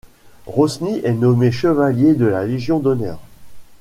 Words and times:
Rosny 0.47 0.99
est 1.03 1.13
nommé 1.13 1.51
chevalier 1.51 2.15
de 2.15 2.25
la 2.25 2.43
légion 2.43 2.79
d'Honneur. 2.79 3.19